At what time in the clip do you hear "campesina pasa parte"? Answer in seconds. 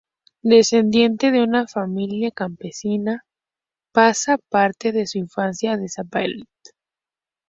2.31-4.91